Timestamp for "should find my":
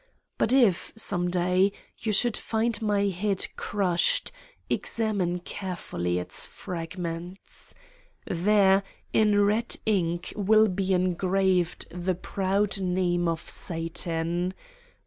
2.11-3.05